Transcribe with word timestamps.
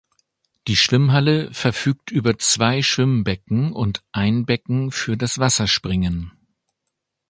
Die 0.67 0.75
Schwimmhalle 0.75 1.53
verfügt 1.53 2.09
über 2.09 2.35
zwei 2.39 2.81
Schwimmbecken 2.81 3.71
und 3.71 4.03
ein 4.13 4.47
Becken 4.47 4.89
für 4.91 5.15
das 5.15 5.37
Wasserspringen. 5.37 6.31